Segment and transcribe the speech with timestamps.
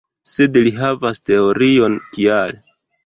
[0.35, 2.57] Sed li havas teorion kial.